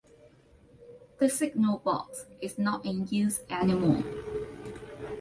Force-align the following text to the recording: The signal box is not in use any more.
The 1.19 1.29
signal 1.29 1.77
box 1.77 2.25
is 2.41 2.57
not 2.57 2.83
in 2.87 3.05
use 3.09 3.41
any 3.51 3.75
more. 3.75 4.03